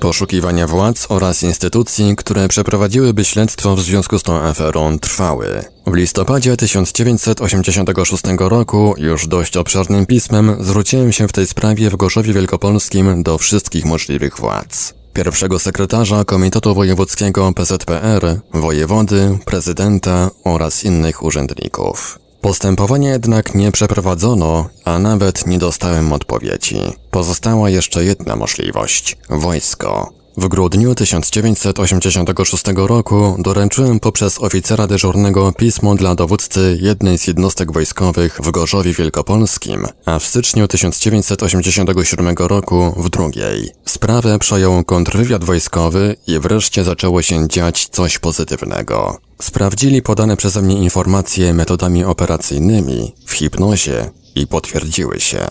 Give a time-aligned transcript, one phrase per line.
[0.00, 5.64] Poszukiwania władz oraz instytucji, które przeprowadziłyby śledztwo w związku z tą aferą trwały.
[5.86, 12.32] W listopadzie 1986 roku już dość obszernym pismem zwróciłem się w tej sprawie w Gorzowie
[12.32, 14.94] Wielkopolskim do wszystkich możliwych władz.
[15.12, 22.18] Pierwszego sekretarza Komitetu Wojewódzkiego PZPR, wojewody, prezydenta oraz innych urzędników.
[22.40, 26.80] Postępowania jednak nie przeprowadzono, a nawet nie dostałem odpowiedzi.
[27.10, 30.18] Pozostała jeszcze jedna możliwość wojsko.
[30.38, 38.40] W grudniu 1986 roku doręczyłem poprzez oficera dyżurnego pismo dla dowódcy jednej z jednostek wojskowych
[38.42, 43.70] w Gorzowie Wielkopolskim, a w styczniu 1987 roku w drugiej.
[43.84, 49.27] Sprawę przejął kontrwywiad wojskowy i wreszcie zaczęło się dziać coś pozytywnego.
[49.42, 55.46] Sprawdzili podane przeze mnie informacje metodami operacyjnymi w hipnozie i potwierdziły się.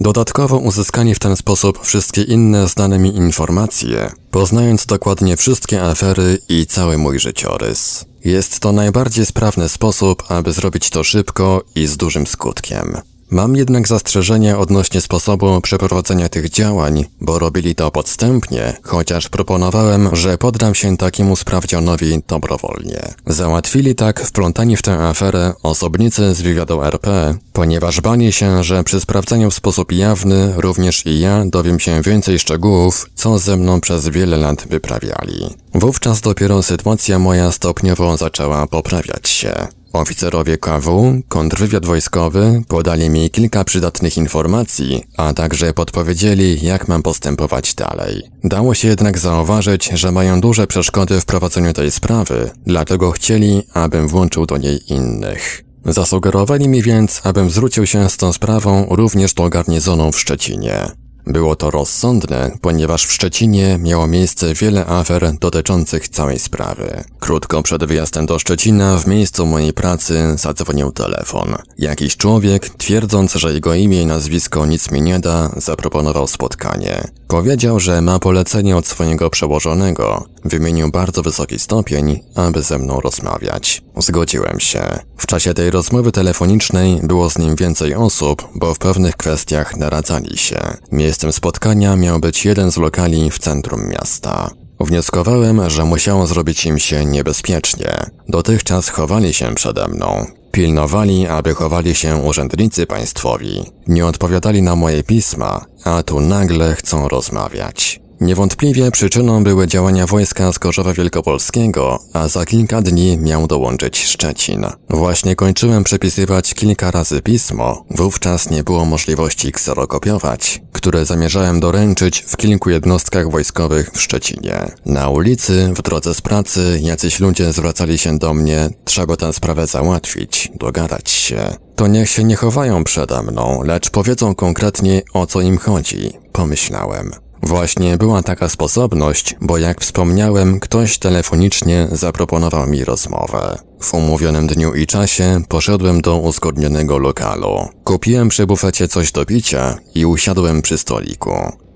[0.00, 6.66] Dodatkowo uzyskali w ten sposób wszystkie inne znane mi informacje, poznając dokładnie wszystkie afery i
[6.66, 8.04] cały mój życiorys.
[8.24, 13.09] Jest to najbardziej sprawny sposób, aby zrobić to szybko i z dużym skutkiem.
[13.30, 20.38] Mam jednak zastrzeżenia odnośnie sposobu przeprowadzenia tych działań, bo robili to podstępnie, chociaż proponowałem, że
[20.38, 23.14] poddam się takiemu sprawdzianowi dobrowolnie.
[23.26, 29.00] Załatwili tak wplątani w tę aferę osobnicy z wywiadu RP, ponieważ bali się, że przy
[29.00, 34.08] sprawdzeniu w sposób jawny również i ja dowiem się więcej szczegółów, co ze mną przez
[34.08, 35.54] wiele lat wyprawiali.
[35.74, 39.79] Wówczas dopiero sytuacja moja stopniowo zaczęła poprawiać się.
[39.92, 47.74] Oficerowie KW, kontrwywiad wojskowy, podali mi kilka przydatnych informacji, a także podpowiedzieli, jak mam postępować
[47.74, 48.22] dalej.
[48.44, 54.08] Dało się jednak zauważyć, że mają duże przeszkody w prowadzeniu tej sprawy, dlatego chcieli, abym
[54.08, 55.64] włączył do niej innych.
[55.84, 60.86] Zasugerowali mi więc, abym zwrócił się z tą sprawą również do garnizonu w Szczecinie.
[61.26, 67.04] Było to rozsądne, ponieważ w Szczecinie miało miejsce wiele afer dotyczących całej sprawy.
[67.20, 71.54] Krótko przed wyjazdem do Szczecina w miejscu mojej pracy zadzwonił telefon.
[71.78, 77.08] Jakiś człowiek, twierdząc, że jego imię i nazwisko nic mi nie da, zaproponował spotkanie.
[77.28, 80.24] Powiedział, że ma polecenie od swojego przełożonego.
[80.44, 83.82] Wymienił bardzo wysoki stopień, aby ze mną rozmawiać.
[83.96, 84.98] Zgodziłem się.
[85.20, 90.38] W czasie tej rozmowy telefonicznej było z nim więcej osób, bo w pewnych kwestiach naradzali
[90.38, 90.60] się.
[90.92, 94.50] Miejscem spotkania miał być jeden z lokali w centrum miasta.
[94.80, 97.96] Wnioskowałem, że musiało zrobić im się niebezpiecznie.
[98.28, 100.26] Dotychczas chowali się przede mną.
[100.52, 103.64] Pilnowali, aby chowali się urzędnicy państwowi.
[103.86, 108.00] Nie odpowiadali na moje pisma, a tu nagle chcą rozmawiać.
[108.20, 114.66] Niewątpliwie przyczyną były działania wojska z Gorzowa Wielkopolskiego, a za kilka dni miał dołączyć Szczecin.
[114.90, 122.36] Właśnie kończyłem przepisywać kilka razy pismo, wówczas nie było możliwości kserokopiować, które zamierzałem doręczyć w
[122.36, 124.70] kilku jednostkach wojskowych w Szczecinie.
[124.86, 129.66] Na ulicy, w drodze z pracy, jacyś ludzie zwracali się do mnie, trzeba tę sprawę
[129.66, 131.56] załatwić, dogadać się.
[131.76, 137.29] To niech się nie chowają przede mną, lecz powiedzą konkretnie o co im chodzi, pomyślałem.
[137.42, 143.58] Właśnie była taka sposobność, bo jak wspomniałem, ktoś telefonicznie zaproponował mi rozmowę.
[143.80, 147.68] W umówionym dniu i czasie poszedłem do uzgodnionego lokalu.
[147.84, 151.32] Kupiłem przy bufecie coś do picia i usiadłem przy stoliku.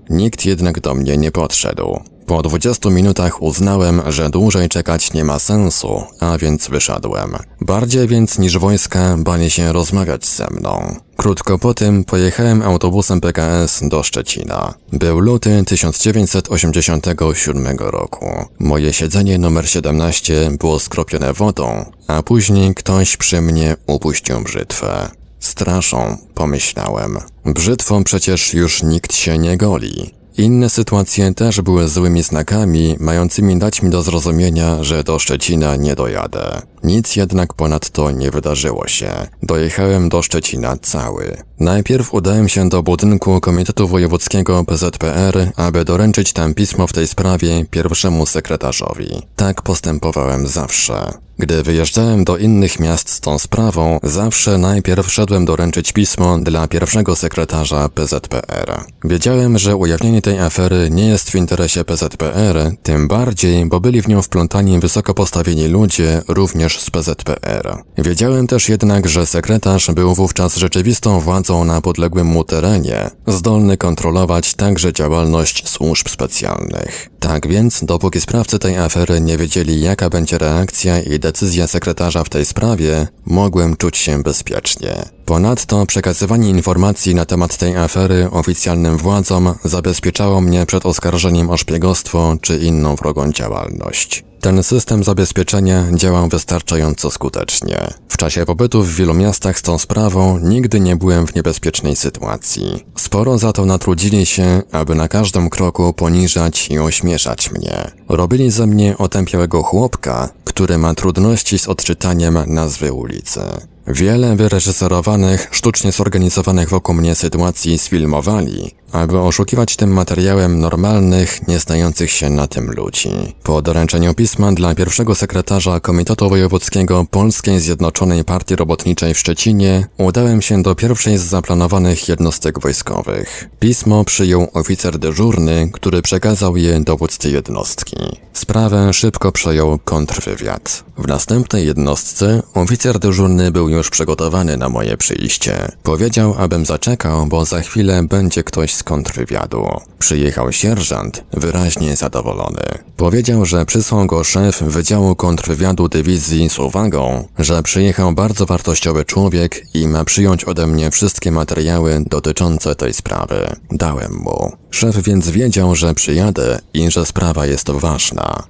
[0.09, 1.99] Nikt jednak do mnie nie podszedł.
[2.25, 7.35] Po 20 minutach uznałem, że dłużej czekać nie ma sensu, a więc wyszedłem.
[7.61, 10.95] Bardziej więc niż wojska bali się rozmawiać ze mną.
[11.17, 14.73] Krótko po tym pojechałem autobusem PKS do Szczecina.
[14.93, 18.25] Był luty 1987 roku.
[18.59, 25.09] Moje siedzenie numer 17 było skropione wodą, a później ktoś przy mnie upuścił brzytwę.
[25.39, 27.17] Straszą, pomyślałem.
[27.45, 30.14] Brzytwą przecież już nikt się nie goli.
[30.37, 35.95] Inne sytuacje też były złymi znakami, mającymi dać mi do zrozumienia, że do Szczecina nie
[35.95, 36.61] dojadę.
[36.85, 39.11] Nic jednak ponadto nie wydarzyło się.
[39.43, 41.37] Dojechałem do Szczecina cały.
[41.59, 47.65] Najpierw udałem się do budynku Komitetu Wojewódzkiego PZPR, aby doręczyć tam pismo w tej sprawie
[47.65, 49.21] pierwszemu sekretarzowi.
[49.35, 51.25] Tak postępowałem zawsze.
[51.39, 57.15] Gdy wyjeżdżałem do innych miast z tą sprawą, zawsze najpierw szedłem doręczyć pismo dla pierwszego
[57.15, 58.83] sekretarza PZPR.
[59.03, 64.07] Wiedziałem, że ujawnienie tej afery nie jest w interesie PZPR, tym bardziej, bo byli w
[64.07, 67.83] nią wplątani wysoko postawieni ludzie, również z PZPR.
[67.97, 74.53] Wiedziałem też jednak, że sekretarz był wówczas rzeczywistą władzą na podległym mu terenie, zdolny kontrolować
[74.53, 77.09] także działalność służb specjalnych.
[77.19, 82.29] Tak więc, dopóki sprawcy tej afery nie wiedzieli, jaka będzie reakcja i decyzja sekretarza w
[82.29, 85.05] tej sprawie, mogłem czuć się bezpiecznie.
[85.25, 92.35] Ponadto przekazywanie informacji na temat tej afery oficjalnym władzom zabezpieczało mnie przed oskarżeniem o szpiegostwo
[92.41, 94.23] czy inną wrogą działalność.
[94.45, 97.93] Ten system zabezpieczenia działał wystarczająco skutecznie.
[98.09, 102.85] W czasie pobytu w wielu miastach z tą sprawą nigdy nie byłem w niebezpiecznej sytuacji.
[102.97, 107.91] Sporo za to natrudzili się, aby na każdym kroku poniżać i ośmieszać mnie.
[108.09, 113.41] Robili ze mnie otępiałego chłopka, który ma trudności z odczytaniem nazwy ulicy.
[113.87, 122.11] Wiele wyreżyserowanych, sztucznie zorganizowanych wokół mnie sytuacji sfilmowali, aby oszukiwać tym materiałem normalnych, nie znających
[122.11, 123.09] się na tym ludzi.
[123.43, 130.41] Po doręczeniu pisma dla pierwszego sekretarza Komitetu Wojewódzkiego Polskiej Zjednoczonej Partii Robotniczej w Szczecinie udałem
[130.41, 133.49] się do pierwszej z zaplanowanych jednostek wojskowych.
[133.59, 137.94] Pismo przyjął oficer dyżurny, który przekazał je dowódcy jednostki.
[138.33, 140.83] Sprawę szybko przejął kontrwywiad.
[140.97, 145.71] W następnej jednostce oficer dyżurny był już przygotowany na moje przyjście.
[145.83, 149.67] Powiedział, abym zaczekał, bo za chwilę będzie ktoś z kontrwywiadu.
[149.99, 152.61] Przyjechał sierżant, wyraźnie zadowolony.
[152.97, 159.65] Powiedział, że przysłał go szef Wydziału Kontrwywiadu Dywizji z uwagą, że przyjechał bardzo wartościowy człowiek
[159.73, 163.55] i ma przyjąć ode mnie wszystkie materiały dotyczące tej sprawy.
[163.71, 164.51] Dałem mu.
[164.71, 167.84] Szef więc wiedział, że przyjadę i że sprawa jest ważna.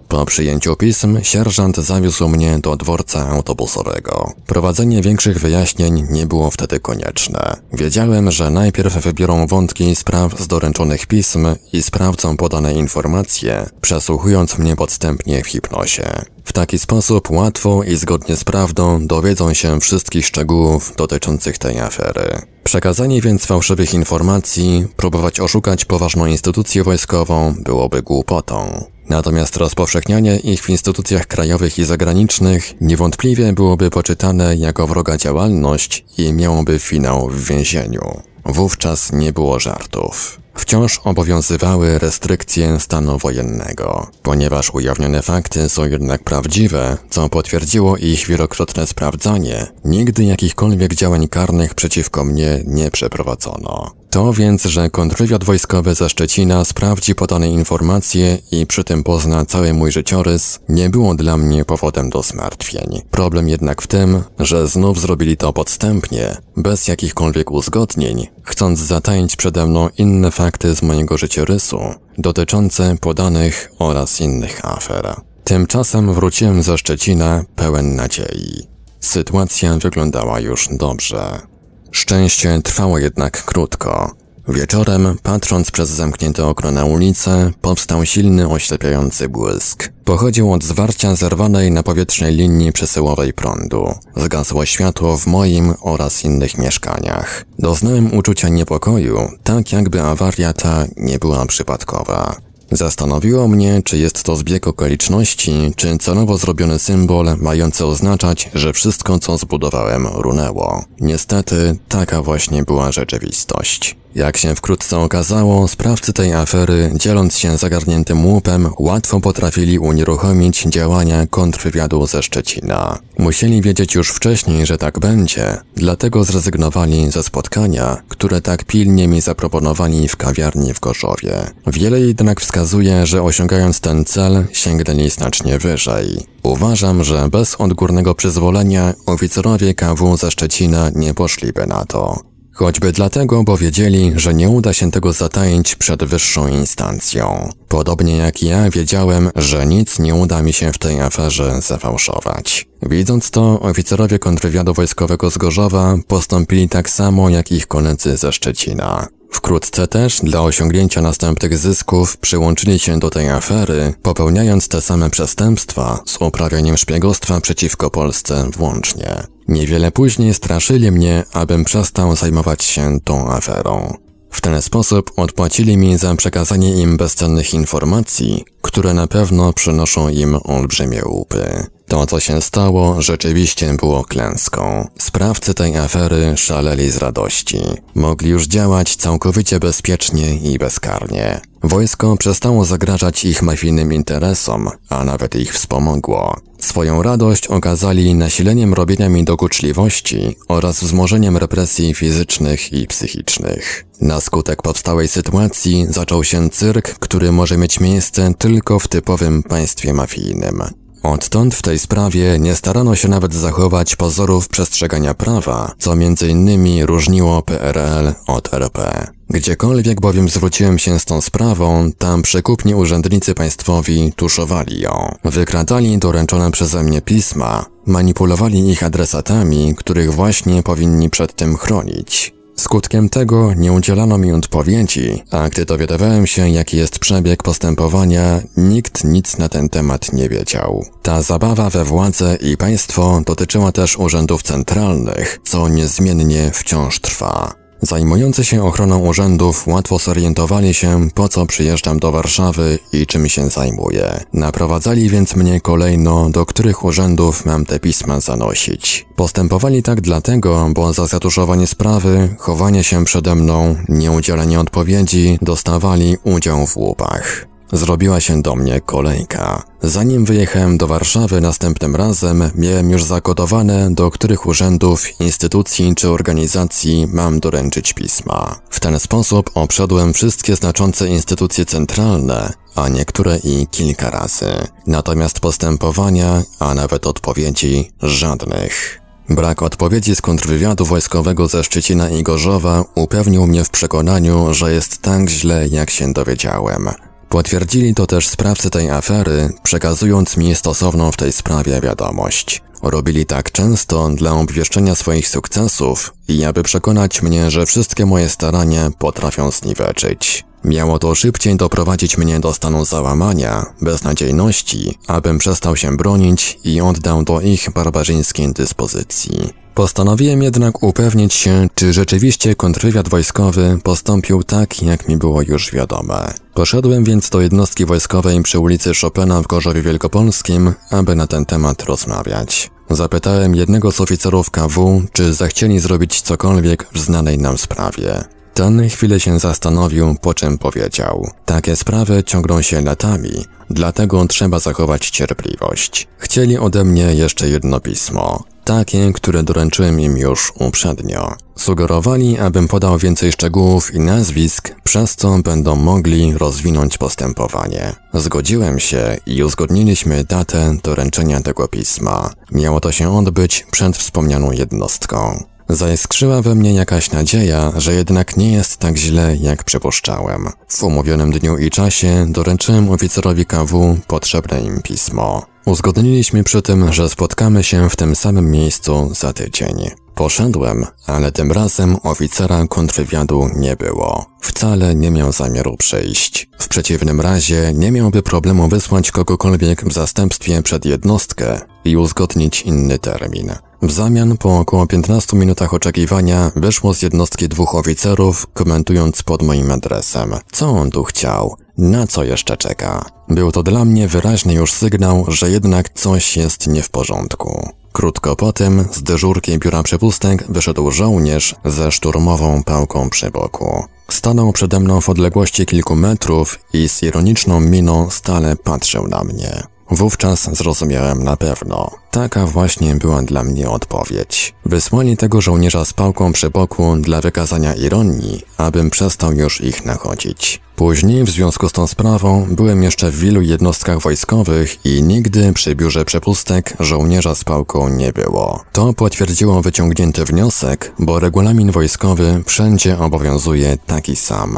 [0.08, 4.32] Po przyjęciu pism sierżant zawiózł mnie do dworca autobusowego.
[4.48, 7.56] Prowadzenie większych wyjaśnień nie było wtedy konieczne.
[7.74, 14.76] Wiedziałem, że najpierw wybiorą wątki spraw z doręczonych pism i sprawdzą podane informacje, przesłuchując mnie
[14.76, 16.26] podstępnie w hipnozie.
[16.44, 22.42] W taki sposób łatwo i zgodnie z prawdą dowiedzą się wszystkich szczegółów dotyczących tej afery.
[22.64, 28.86] Przekazanie więc fałszywych informacji, próbować oszukać poważną instytucję wojskową byłoby głupotą.
[29.10, 36.34] Natomiast rozpowszechnianie ich w instytucjach krajowych i zagranicznych niewątpliwie byłoby poczytane jako wroga działalność i
[36.34, 38.22] miałoby finał w więzieniu.
[38.46, 40.40] Wówczas nie było żartów.
[40.56, 44.08] Wciąż obowiązywały restrykcje stanu wojennego.
[44.24, 51.74] Ponieważ ujawnione fakty są jednak prawdziwe, co potwierdziło ich wielokrotne sprawdzanie, nigdy jakichkolwiek działań karnych
[51.74, 53.92] przeciwko mnie nie przeprowadzono.
[54.16, 59.74] To więc, że kontrwywiad wojskowy ze Szczecina sprawdzi podane informacje i przy tym pozna cały
[59.74, 63.02] mój życiorys, nie było dla mnie powodem do zmartwień.
[63.12, 69.66] Problem jednak w tym, że znów zrobili to podstępnie, bez jakichkolwiek uzgodnień, chcąc zataić przede
[69.66, 71.80] mną inne fakty z mojego życiorysu,
[72.18, 75.16] dotyczące podanych oraz innych afer.
[75.44, 78.68] Tymczasem wróciłem ze Szczecina pełen nadziei.
[79.00, 81.55] Sytuacja wyglądała już dobrze.
[81.96, 84.12] Szczęście trwało jednak krótko.
[84.48, 89.90] Wieczorem, patrząc przez zamknięte okno na ulicę, powstał silny, oślepiający błysk.
[90.06, 93.94] Pochodził od zwarcia zerwanej na powietrznej linii przesyłowej prądu.
[94.16, 97.46] Zgasło światło w moim oraz innych mieszkaniach.
[97.60, 102.36] Doznałem uczucia niepokoju, tak jakby awaria ta nie była przypadkowa.
[102.72, 109.20] Zastanowiło mnie, czy jest to zbieg okoliczności, czy celowo zrobiony symbol mający oznaczać, że wszystko
[109.20, 110.84] co zbudowałem runęło.
[111.00, 113.96] Niestety, taka właśnie była rzeczywistość.
[114.16, 121.28] Jak się wkrótce okazało, sprawcy tej afery, dzieląc się zagarniętym łupem, łatwo potrafili unieruchomić działania
[121.28, 123.00] kontrwywiadu ze Szczecina.
[123.18, 129.22] Musieli wiedzieć już wcześniej, że tak będzie, dlatego zrezygnowali ze spotkania, które tak pilnie mi
[129.22, 131.34] zaproponowali w kawiarni w Gorzowie.
[131.68, 136.26] Wiele jednak wskazuje, że osiągając ten cel, sięgnęli znacznie wyżej.
[136.44, 142.35] Uważam, że bez odgórnego przyzwolenia oficerowie KW ze Szczecina nie poszliby na to.
[142.56, 147.50] Choćby dlatego, bo wiedzieli, że nie uda się tego zataić przed wyższą instancją.
[147.68, 152.68] Podobnie jak ja wiedziałem, że nic nie uda mi się w tej aferze zafałszować.
[152.82, 159.08] Widząc to, oficerowie kontrwywiadu wojskowego z Gorzowa postąpili tak samo jak ich koledzy ze Szczecina.
[159.32, 166.00] Wkrótce też, dla osiągnięcia następnych zysków, przyłączyli się do tej afery, popełniając te same przestępstwa
[166.06, 169.24] z uprawianiem szpiegostwa przeciwko Polsce włącznie.
[169.48, 174.05] Niewiele później straszyli mnie, abym przestał zajmować się tą aferą.
[174.36, 180.40] W ten sposób odpłacili mi za przekazanie im bezcennych informacji, które na pewno przynoszą im
[180.44, 181.68] olbrzymie łupy.
[181.88, 184.88] To, co się stało, rzeczywiście było klęską.
[185.00, 187.62] Sprawcy tej afery szaleli z radości.
[187.96, 191.42] Mogli już działać całkowicie bezpiecznie i bezkarnie.
[191.68, 196.36] Wojsko przestało zagrażać ich mafijnym interesom, a nawet ich wspomogło.
[196.60, 203.86] Swoją radość okazali nasileniem robienia mi dokuczliwości oraz wzmożeniem represji fizycznych i psychicznych.
[204.02, 209.94] Na skutek powstałej sytuacji zaczął się cyrk, który może mieć miejsce tylko w typowym państwie
[209.94, 210.85] mafijnym.
[211.06, 215.96] Odtąd w tej sprawie nie starano się nawet zachować pozorów przestrzegania prawa, co
[216.30, 219.08] innymi różniło PRL od RP.
[219.30, 225.16] Gdziekolwiek bowiem zwróciłem się z tą sprawą, tam przekupni urzędnicy państwowi tuszowali ją.
[225.24, 232.35] Wykradali doręczone przeze mnie pisma, manipulowali ich adresatami, których właśnie powinni przed tym chronić.
[232.56, 239.04] Skutkiem tego nie udzielano mi odpowiedzi, a gdy dowiadywałem się, jaki jest przebieg postępowania, nikt
[239.04, 240.86] nic na ten temat nie wiedział.
[241.02, 247.65] Ta zabawa we władzę i państwo dotyczyła też urzędów centralnych, co niezmiennie wciąż trwa.
[247.86, 253.50] Zajmujący się ochroną urzędów łatwo zorientowali się, po co przyjeżdżam do Warszawy i czym się
[253.50, 254.24] zajmuję.
[254.34, 259.06] Naprowadzali więc mnie kolejno, do których urzędów mam te pisma zanosić.
[259.16, 266.68] Postępowali tak dlatego, bo za zatuszowanie sprawy, chowanie się przede mną, nieudzielenie odpowiedzi, dostawali udział
[266.68, 267.55] w łupach.
[267.74, 269.64] Zrobiła się do mnie kolejka.
[269.82, 277.08] Zanim wyjechałem do Warszawy następnym razem, miałem już zakodowane, do których urzędów, instytucji czy organizacji
[277.14, 278.56] mam doręczyć pisma.
[278.70, 284.52] W ten sposób obszedłem wszystkie znaczące instytucje centralne, a niektóre i kilka razy.
[284.88, 289.02] Natomiast postępowania, a nawet odpowiedzi żadnych.
[289.30, 295.02] Brak odpowiedzi z kontrwywiadu wojskowego ze Szczecina i Gorzowa upewnił mnie w przekonaniu, że jest
[295.02, 296.90] tak źle, jak się dowiedziałem.
[297.30, 302.62] Potwierdzili to też sprawcy tej afery, przekazując mi stosowną w tej sprawie wiadomość.
[302.82, 308.90] Robili tak często dla obwieszczenia swoich sukcesów i aby przekonać mnie, że wszystkie moje starania
[309.00, 310.44] potrafią zniweczyć.
[310.66, 317.24] Miało to szybciej doprowadzić mnie do stanu załamania, beznadziejności, abym przestał się bronić i oddał
[317.24, 319.54] do ich barbarzyńskiej dyspozycji.
[319.74, 326.34] Postanowiłem jednak upewnić się, czy rzeczywiście kontrwywiad wojskowy postąpił tak, jak mi było już wiadome.
[326.54, 331.84] Poszedłem więc do jednostki wojskowej przy ulicy Chopina w Gorzowie Wielkopolskim, aby na ten temat
[331.84, 332.72] rozmawiać.
[332.90, 338.35] Zapytałem jednego z oficerów KW, czy zechcieli zrobić cokolwiek w znanej nam sprawie.
[338.56, 345.10] Ten chwilę się zastanowił, po czym powiedział: Takie sprawy ciągną się latami, dlatego trzeba zachować
[345.10, 346.08] cierpliwość.
[346.18, 351.34] Chcieli ode mnie jeszcze jedno pismo takie, które doręczyłem im już uprzednio.
[351.56, 357.96] Sugerowali, abym podał więcej szczegółów i nazwisk, przez co będą mogli rozwinąć postępowanie.
[358.14, 362.30] Zgodziłem się i uzgodniliśmy datę doręczenia tego pisma.
[362.52, 365.44] Miało to się odbyć przed wspomnianą jednostką.
[365.70, 370.50] Zaiskrzyła we mnie jakaś nadzieja, że jednak nie jest tak źle, jak przypuszczałem.
[370.68, 375.46] W umówionym dniu i czasie doręczyłem oficerowi KW potrzebne im pismo.
[375.66, 379.90] Uzgodniliśmy przy tym, że spotkamy się w tym samym miejscu za tydzień.
[380.16, 384.26] Poszedłem, ale tym razem oficera kontrwywiadu nie było.
[384.42, 386.50] Wcale nie miał zamiaru przyjść.
[386.60, 393.00] W przeciwnym razie nie miałby problemu wysłać kogokolwiek w zastępstwie przed jednostkę i uzgodnić inny
[393.00, 393.52] termin.
[393.82, 399.72] W zamian po około 15 minutach oczekiwania wyszło z jednostki dwóch oficerów, komentując pod moim
[399.72, 400.36] adresem.
[400.52, 401.56] Co on tu chciał?
[401.78, 403.06] Na co jeszcze czeka?
[403.30, 407.70] Był to dla mnie wyraźny już sygnał, że jednak coś jest nie w porządku.
[407.92, 413.84] Krótko potem z dyżurki biura przepustek wyszedł żołnierz ze szturmową pałką przy boku.
[414.12, 419.75] Stanął przede mną w odległości kilku metrów i z ironiczną miną stale patrzył na mnie.
[419.92, 421.92] Wówczas zrozumiałem na pewno.
[422.12, 424.54] Taka właśnie była dla mnie odpowiedź.
[424.66, 430.62] Wysłali tego żołnierza z pałką przy boku dla wykazania ironii, abym przestał już ich nachodzić.
[430.76, 435.76] Później, w związku z tą sprawą, byłem jeszcze w wielu jednostkach wojskowych i nigdy przy
[435.76, 438.64] biurze przepustek żołnierza z pałką nie było.
[438.72, 444.58] To potwierdziło wyciągnięty wniosek, bo regulamin wojskowy wszędzie obowiązuje taki sam.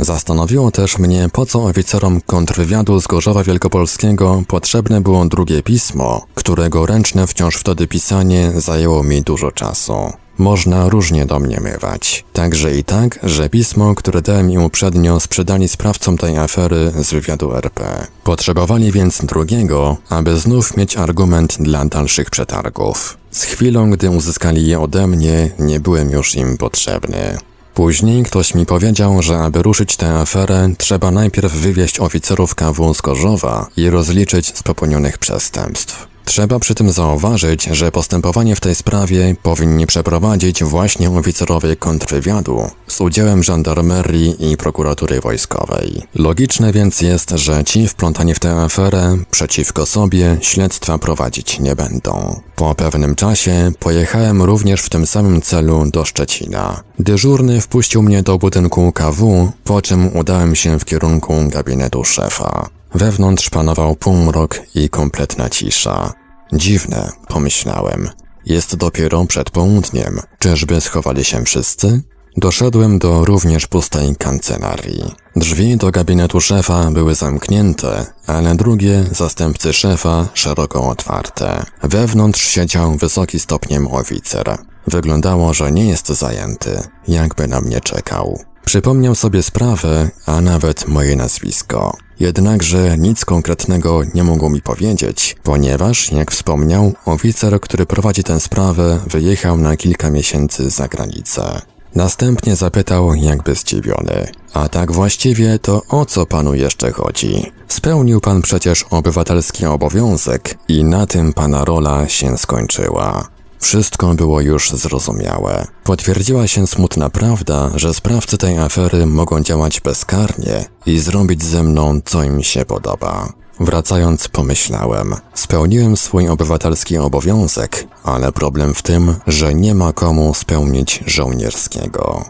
[0.00, 6.86] Zastanowiło też mnie, po co oficerom kontrwywiadu z Gorzowa Wielkopolskiego potrzebne było drugie pismo, którego
[6.86, 10.12] ręczne wciąż wtedy pisanie zajęło mi dużo czasu.
[10.38, 12.24] można różnie domniemywać.
[12.32, 17.54] Także i tak, że pismo, które dałem im uprzednio, sprzedali sprawcom tej afery z wywiadu
[17.54, 18.06] RP.
[18.24, 23.18] Potrzebowali więc drugiego, aby znów mieć argument dla dalszych przetargów.
[23.30, 27.38] Z chwilą, gdy uzyskali je ode mnie, nie byłem już im potrzebny.
[27.78, 33.00] Później ktoś mi powiedział, że aby ruszyć tę aferę, trzeba najpierw wywieźć oficerów KW z
[33.00, 36.17] Gorzowa i rozliczyć z popełnionych przestępstw.
[36.28, 43.00] Trzeba przy tym zauważyć, że postępowanie w tej sprawie powinni przeprowadzić właśnie oficerowie kontrwywiadu z
[43.00, 46.02] udziałem żandarmerii i prokuratury wojskowej.
[46.14, 52.40] Logiczne więc jest, że ci wplątani w tę aferę przeciwko sobie śledztwa prowadzić nie będą.
[52.56, 56.82] Po pewnym czasie pojechałem również w tym samym celu do Szczecina.
[56.98, 62.68] Dyżurny wpuścił mnie do budynku KW, po czym udałem się w kierunku gabinetu szefa.
[62.94, 66.17] Wewnątrz panował półmrok i kompletna cisza.
[66.52, 68.08] Dziwne, pomyślałem.
[68.44, 70.20] Jest dopiero przed południem.
[70.38, 72.02] Czyżby schowali się wszyscy?
[72.36, 75.14] Doszedłem do również pustej kancelarii.
[75.36, 81.64] Drzwi do gabinetu szefa były zamknięte, ale drugie, zastępcy szefa, szeroko otwarte.
[81.82, 84.58] Wewnątrz siedział wysoki stopniem oficer.
[84.86, 88.38] Wyglądało, że nie jest zajęty, jakby na mnie czekał.
[88.64, 91.96] Przypomniał sobie sprawę, a nawet moje nazwisko.
[92.20, 98.98] Jednakże nic konkretnego nie mógł mi powiedzieć, ponieważ, jak wspomniał, oficer, który prowadzi tę sprawę,
[99.06, 101.60] wyjechał na kilka miesięcy za granicę.
[101.94, 104.28] Następnie zapytał, jakby zdziwiony.
[104.54, 107.52] A tak właściwie to o co panu jeszcze chodzi?
[107.68, 113.28] Spełnił pan przecież obywatelski obowiązek i na tym pana rola się skończyła.
[113.58, 115.66] Wszystko było już zrozumiałe.
[115.84, 122.00] Potwierdziła się smutna prawda, że sprawcy tej afery mogą działać bezkarnie i zrobić ze mną,
[122.04, 123.32] co im się podoba.
[123.60, 131.04] Wracając, pomyślałem, spełniłem swój obywatelski obowiązek, ale problem w tym, że nie ma komu spełnić
[131.06, 132.24] żołnierskiego.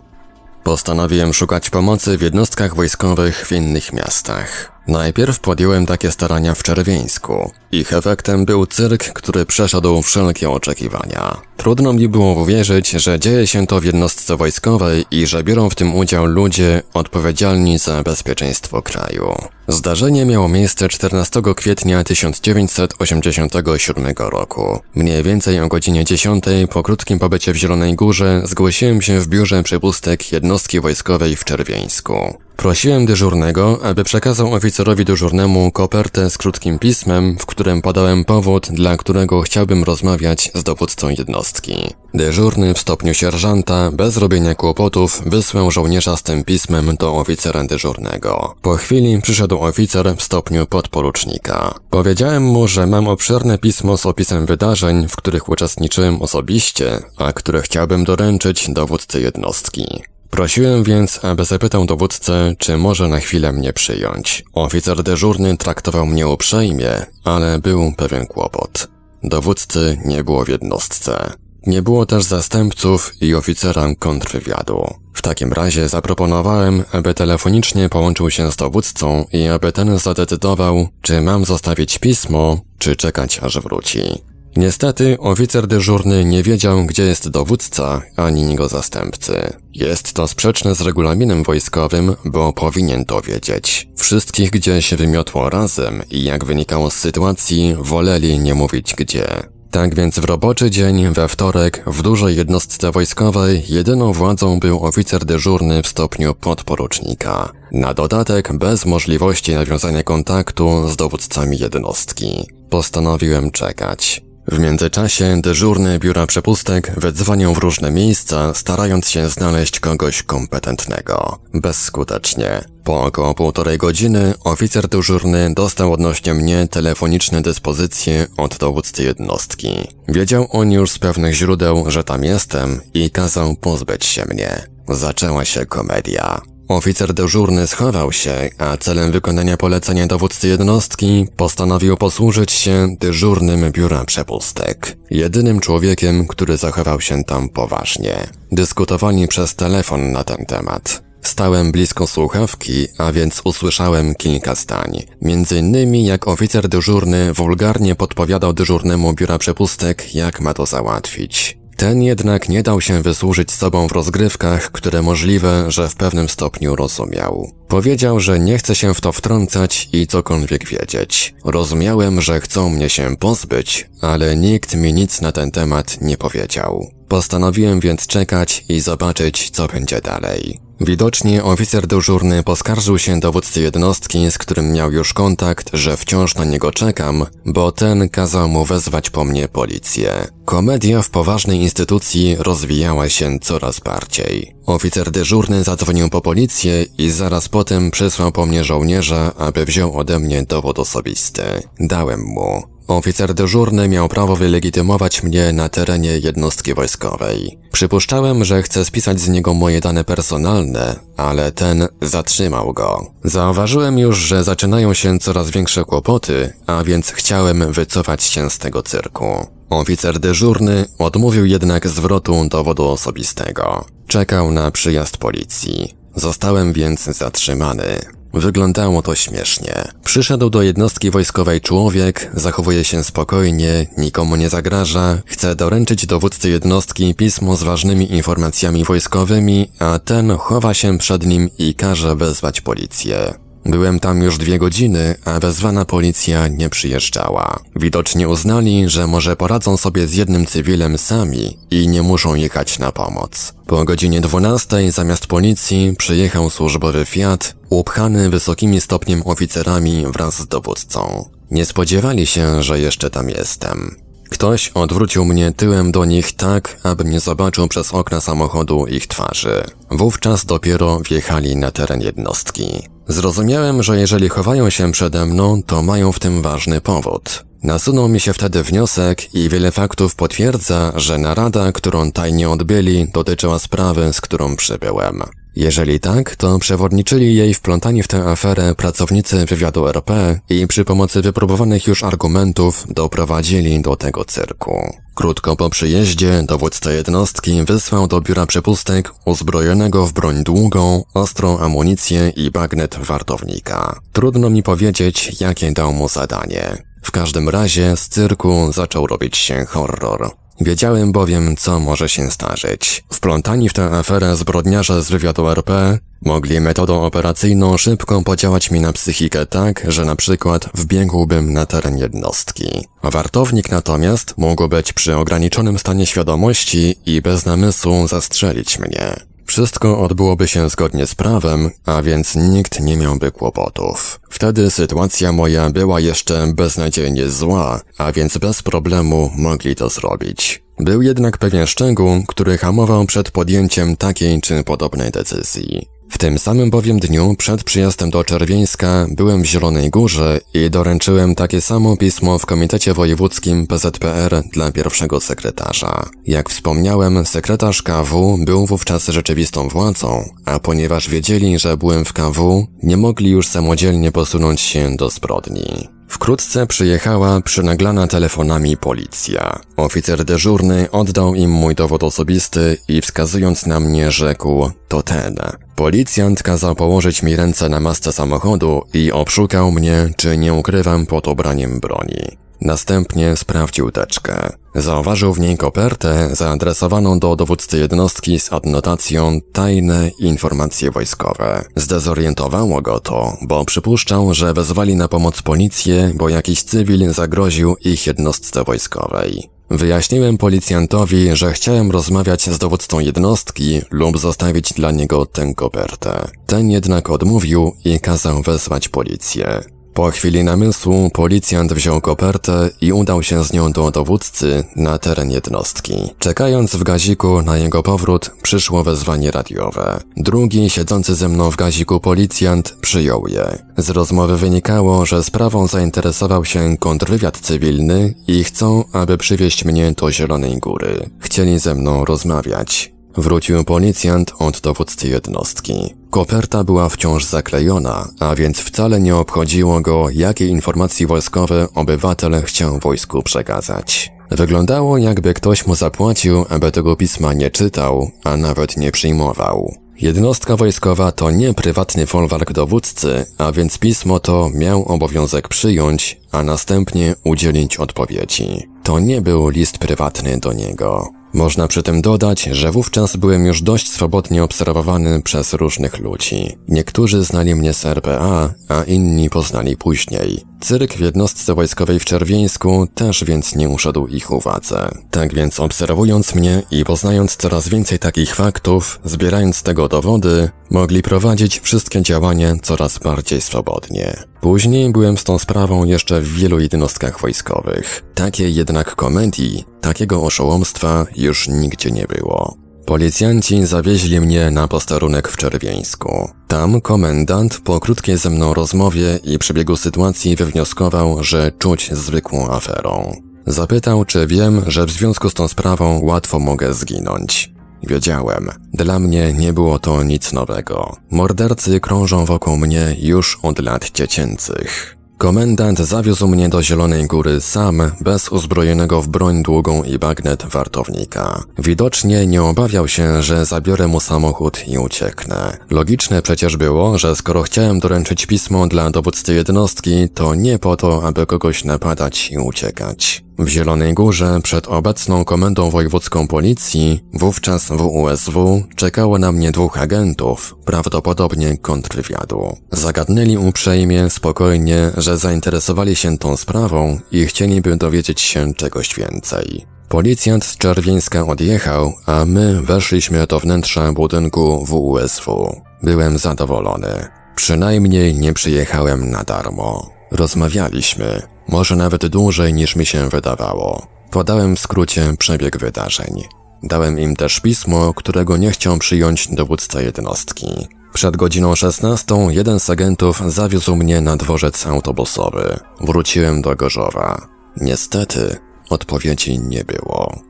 [0.65, 4.78] Postanowiłem szukać pomocy w jednostkach wojskowych w innych miastach.
[4.89, 7.51] Najpierw podjąłem takie starania w Czerwieńsku.
[7.73, 11.37] Ich efektem był cyrk, który przeszedł wszelkie oczekiwania.
[11.57, 15.75] Trudno mi było uwierzyć, że dzieje się to w jednostce wojskowej i że biorą w
[15.75, 19.35] tym udział ludzie odpowiedzialni za bezpieczeństwo kraju.
[19.69, 24.81] Zdarzenie miało miejsce 14 kwietnia 1987 roku.
[24.95, 29.63] Mniej więcej o godzinie 10 po krótkim pobycie w Zielonej Górze zgłosiłem się w biurze
[29.63, 32.39] przepustek jednostki wojskowej w Czerwieńsku.
[32.57, 38.97] Prosiłem dyżurnego, aby przekazał oficerowi dyżurnemu kopertę z krótkim pismem, w którym podałem powód, dla
[38.97, 41.95] którego chciałbym rozmawiać z dowódcą jednostki.
[42.15, 48.55] Dyżurny w stopniu sierżanta, bez robienia kłopotów, wysłał żołnierza z tym pismem do oficera dyżurnego.
[48.63, 51.75] Po chwili przyszedł oficer w stopniu podporucznika.
[51.91, 57.63] Powiedziałem mu, że mam obszerne pismo z opisem wydarzeń, w których uczestniczyłem osobiście, a które
[57.63, 60.03] chciałbym doręczyć dowódcy jednostki.
[60.31, 64.45] Prosiłem więc, aby zapytał dowódcę, czy może na chwilę mnie przyjąć.
[64.53, 68.89] Oficer dyżurny traktował mnie uprzejmie, ale był pewien kłopot.
[69.23, 71.33] Dowódcy nie było w jednostce.
[71.67, 74.95] Nie było też zastępców i oficera kontrwywiadu.
[75.15, 81.21] W takim razie zaproponowałem, aby telefonicznie połączył się z dowódcą i aby ten zadecydował, czy
[81.21, 84.28] mam zostawić pismo, czy czekać aż wróci.
[84.57, 89.53] Niestety oficer dyżurny nie wiedział, gdzie jest dowódca, ani jego zastępcy.
[89.75, 93.89] Jest to sprzeczne z regulaminem wojskowym, bo powinien to wiedzieć.
[93.97, 99.27] Wszystkich gdzieś wymiotło razem i jak wynikało z sytuacji, woleli nie mówić gdzie.
[99.71, 105.25] Tak więc w roboczy dzień, we wtorek, w dużej jednostce wojskowej, jedyną władzą był oficer
[105.25, 107.53] dyżurny w stopniu podporucznika.
[107.73, 112.47] Na dodatek bez możliwości nawiązania kontaktu z dowódcami jednostki.
[112.71, 114.28] Postanowiłem czekać.
[114.53, 121.39] W międzyczasie dyżurny biura przepustek wydzwonią w różne miejsca, starając się znaleźć kogoś kompetentnego.
[121.55, 122.65] Bezskutecznie.
[122.85, 129.89] Po około półtorej godziny oficer dyżurny dostał odnośnie mnie telefoniczne dyspozycje od dowódcy jednostki.
[130.09, 134.67] Wiedział on już z pewnych źródeł, że tam jestem i kazał pozbyć się mnie.
[134.89, 136.41] Zaczęła się komedia.
[136.69, 144.05] Oficer dyżurny schował się, a celem wykonania polecenia dowódcy jednostki postanowił posłużyć się dyżurnym biura
[144.05, 144.97] przepustek.
[145.11, 148.27] Jedynym człowiekiem, który zachował się tam poważnie.
[148.53, 151.03] Dyskutowali przez telefon na ten temat.
[151.23, 155.03] Stałem blisko słuchawki, a więc usłyszałem kilka zdań.
[155.23, 161.59] Między innymi jak oficer dyżurny wulgarnie podpowiadał dyżurnemu biura przepustek, jak ma to załatwić.
[161.79, 166.77] Ten jednak nie dał się wysłużyć sobą w rozgrywkach, które możliwe, że w pewnym stopniu
[166.77, 167.51] rozumiał.
[167.69, 171.35] Powiedział, że nie chce się w to wtrącać i cokolwiek wiedzieć.
[171.45, 176.91] Rozumiałem, że chcą mnie się pozbyć, ale nikt mi nic na ten temat nie powiedział.
[177.09, 180.68] Postanowiłem więc czekać i zobaczyć, co będzie dalej.
[180.81, 186.45] Widocznie oficer dyżurny poskarżył się dowódcy jednostki, z którym miał już kontakt, że wciąż na
[186.45, 190.27] niego czekam, bo ten kazał mu wezwać po mnie policję.
[190.45, 194.55] Komedia w poważnej instytucji rozwijała się coraz bardziej.
[194.67, 200.19] Oficer dyżurny zadzwonił po policję i zaraz potem przysłał po mnie żołnierza, aby wziął ode
[200.19, 201.43] mnie dowód osobisty.
[201.81, 202.78] Dałem mu.
[202.89, 207.59] Oficer dyżurny miał prawo wylegitymować mnie na terenie jednostki wojskowej.
[207.73, 213.07] Przypuszczałem, że chce spisać z niego moje dane personalne, ale ten zatrzymał go.
[213.25, 218.83] Zauważyłem już, że zaczynają się coraz większe kłopoty, a więc chciałem wycofać się z tego
[218.83, 219.47] cyrku.
[219.71, 223.85] Oficer dyżurny odmówił jednak zwrotu dowodu osobistego.
[224.07, 225.95] Czekał na przyjazd policji.
[226.15, 228.18] Zostałem więc zatrzymany.
[228.35, 229.75] Wyglądało to śmiesznie.
[230.05, 237.15] Przyszedł do jednostki wojskowej człowiek, zachowuje się spokojnie, nikomu nie zagraża, chce doręczyć dowódcy jednostki
[237.15, 243.48] pismo z ważnymi informacjami wojskowymi, a ten chowa się przed nim i każe wezwać policję.
[243.65, 247.61] Byłem tam już dwie godziny, a wezwana policja nie przyjeżdżała.
[247.77, 252.93] Widocznie uznali, że może poradzą sobie z jednym cywilem sami i nie muszą jechać na
[252.93, 253.55] pomoc.
[253.67, 261.29] Po godzinie 12 zamiast policji przyjechał służbowy Fiat, upchany wysokimi stopniem oficerami wraz z dowódcą.
[261.51, 263.97] Nie spodziewali się, że jeszcze tam jestem.
[264.31, 269.65] Ktoś odwrócił mnie tyłem do nich tak, abym nie zobaczył przez okna samochodu ich twarzy.
[269.91, 272.89] Wówczas dopiero wjechali na teren jednostki.
[273.09, 277.45] Zrozumiałem, że jeżeli chowają się przede mną, to mają w tym ważny powód.
[277.63, 283.59] Nasunął mi się wtedy wniosek i wiele faktów potwierdza, że narada, którą tajnie odbyli, dotyczyła
[283.59, 285.23] sprawy, z którą przybyłem.
[285.59, 291.23] Jeżeli tak, to przewodniczyli jej wplątani w tę aferę pracownicy wywiadu RP i przy pomocy
[291.23, 294.95] wypróbowanych już argumentów doprowadzili do tego cyrku.
[295.15, 302.33] Krótko po przyjeździe dowódca jednostki wysłał do biura przepustek uzbrojonego w broń długą, ostrą amunicję
[302.37, 304.01] i bagnet wartownika.
[304.13, 306.83] Trudno mi powiedzieć, jakie dał mu zadanie.
[307.03, 310.31] W każdym razie z cyrku zaczął robić się horror.
[310.61, 313.05] Wiedziałem bowiem, co może się zdarzyć.
[313.13, 318.93] Wplątani w tę aferę zbrodniarze z wywiadu RP mogli metodą operacyjną szybko podziałać mi na
[318.93, 322.87] psychikę tak, że na przykład wbiegłbym na teren jednostki.
[323.03, 329.28] Wartownik natomiast mógł być przy ograniczonym stanie świadomości i bez namysłu zastrzelić mnie.
[329.49, 334.21] Wszystko odbyłoby się zgodnie z prawem, a więc nikt nie miałby kłopotów.
[334.31, 340.63] Wtedy sytuacja moja była jeszcze beznadziejnie zła, a więc bez problemu mogli to zrobić.
[340.79, 345.98] Był jednak pewien szczegół, który hamował przed podjęciem takiej czy podobnej decyzji.
[346.11, 351.35] W tym samym bowiem dniu przed przyjazdem do Czerwieńska byłem w Zielonej Górze i doręczyłem
[351.35, 356.09] takie samo pismo w Komitecie Wojewódzkim PZPR dla pierwszego sekretarza.
[356.27, 362.67] Jak wspomniałem, sekretarz KW był wówczas rzeczywistą władzą, a ponieważ wiedzieli, że byłem w KW,
[362.83, 365.98] nie mogli już samodzielnie posunąć się do zbrodni.
[366.09, 369.61] Wkrótce przyjechała przynaglana telefonami policja.
[369.77, 375.37] Oficer dyżurny oddał im mój dowód osobisty i wskazując na mnie rzekł, to ten.
[375.77, 381.29] Policjant kazał położyć mi ręce na masce samochodu i obszukał mnie, czy nie ukrywam pod
[381.29, 382.48] ubraniem broni.
[382.61, 384.53] Następnie sprawdził teczkę.
[384.75, 391.65] Zauważył w niej kopertę zaadresowaną do dowódcy jednostki z adnotacją tajne informacje wojskowe.
[391.77, 398.07] Zdezorientowało go to, bo przypuszczał, że wezwali na pomoc policję, bo jakiś cywil zagroził ich
[398.07, 399.51] jednostce wojskowej.
[399.71, 406.29] Wyjaśniłem policjantowi, że chciałem rozmawiać z dowódcą jednostki lub zostawić dla niego tę kopertę.
[406.47, 409.63] Ten jednak odmówił i kazał wezwać policję.
[409.99, 415.31] Po chwili namysłu policjant wziął kopertę i udał się z nią do dowódcy na teren
[415.31, 415.95] jednostki.
[416.19, 420.01] Czekając w gaziku na jego powrót, przyszło wezwanie radiowe.
[420.17, 423.59] Drugi, siedzący ze mną w gaziku policjant, przyjął je.
[423.77, 430.13] Z rozmowy wynikało, że sprawą zainteresował się kontrwywiad cywilny i chcą, aby przywieźć mnie do
[430.13, 431.11] Zielonej Góry.
[431.21, 432.98] Chcieli ze mną rozmawiać.
[433.17, 435.95] Wrócił policjant od dowódcy jednostki.
[436.11, 442.79] Koperta była wciąż zaklejona, a więc wcale nie obchodziło go, jakie informacje wojskowe obywatel chciał
[442.79, 444.13] wojsku przekazać.
[444.31, 449.75] Wyglądało, jakby ktoś mu zapłacił, aby tego pisma nie czytał, a nawet nie przyjmował.
[450.01, 456.43] Jednostka wojskowa to nie prywatny folwark dowódcy, a więc pismo to miał obowiązek przyjąć, a
[456.43, 458.69] następnie udzielić odpowiedzi.
[458.83, 461.18] To nie był list prywatny do niego.
[461.33, 466.57] Można przy tym dodać, że wówczas byłem już dość swobodnie obserwowany przez różnych ludzi.
[466.69, 470.45] Niektórzy znali mnie z RPA, a inni poznali później.
[470.61, 474.89] Cyrk w jednostce wojskowej w Czerwieńsku też więc nie uszedł ich uwadze.
[475.11, 481.61] Tak więc obserwując mnie i poznając coraz więcej takich faktów, zbierając tego dowody, mogli prowadzić
[481.61, 484.17] wszystkie działania coraz bardziej swobodnie.
[484.41, 488.05] Później byłem z tą sprawą jeszcze w wielu jednostkach wojskowych.
[488.15, 492.68] Takiej jednak komedii, takiego oszołomstwa już nigdzie nie było.
[492.89, 496.31] Policjanci zawieźli mnie na posterunek w Czerwieńsku.
[496.47, 503.13] Tam komendant po krótkiej ze mną rozmowie i przebiegu sytuacji wywnioskował, że czuć zwykłą aferą.
[503.47, 507.53] Zapytał, czy wiem, że w związku z tą sprawą łatwo mogę zginąć.
[507.83, 508.51] Wiedziałem.
[508.73, 510.97] Dla mnie nie było to nic nowego.
[511.11, 514.98] Mordercy krążą wokół mnie już od lat dziecięcych.
[515.19, 521.43] Komendant zawiózł mnie do Zielonej Góry sam, bez uzbrojonego w broń długą i bagnet wartownika.
[521.59, 525.57] Widocznie nie obawiał się, że zabiorę mu samochód i ucieknę.
[525.71, 531.03] Logiczne przecież było, że skoro chciałem doręczyć pismo dla dowódcy jednostki, to nie po to,
[531.05, 533.28] aby kogoś napadać i uciekać.
[533.39, 540.57] W Zielonej Górze przed obecną komendą wojewódzką policji, wówczas WUSW, czekało na mnie dwóch agentów,
[540.65, 542.57] prawdopodobnie kontrwywiadu.
[542.73, 549.67] Zagadnęli uprzejmie, spokojnie, że zainteresowali się tą sprawą i chcieliby dowiedzieć się czegoś więcej.
[549.89, 555.61] Policjant z Czerwieńska odjechał, a my weszliśmy do wnętrza budynku WUSW.
[555.83, 557.09] Byłem zadowolony.
[557.35, 559.98] Przynajmniej nie przyjechałem na darmo.
[560.11, 563.87] Rozmawialiśmy, może nawet dłużej niż mi się wydawało.
[564.11, 566.25] Podałem w skrócie przebieg wydarzeń.
[566.63, 570.69] Dałem im też pismo, którego nie chciał przyjąć dowódca jednostki.
[570.93, 575.61] Przed godziną 16 jeden z agentów zawiózł mnie na dworzec autobusowy.
[575.81, 577.27] Wróciłem do Gorzowa.
[577.57, 578.37] Niestety,
[578.71, 580.28] odpowiedzi nie było.